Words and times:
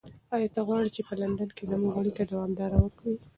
ایا 0.35 0.47
ته 0.55 0.59
غواړې 0.67 0.89
چې 0.95 1.01
په 1.07 1.13
لندن 1.21 1.49
کې 1.57 1.63
زموږ 1.71 1.91
اړیکه 1.99 2.23
دوامداره 2.31 2.77
وي؟ 2.83 3.15